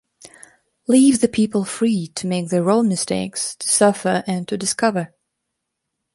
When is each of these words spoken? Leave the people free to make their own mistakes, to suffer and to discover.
Leave 0.87 1.21
the 1.21 1.27
people 1.27 1.63
free 1.63 2.07
to 2.07 2.25
make 2.25 2.49
their 2.49 2.67
own 2.71 2.87
mistakes, 2.87 3.55
to 3.57 3.69
suffer 3.69 4.23
and 4.25 4.47
to 4.47 4.57
discover. 4.57 5.13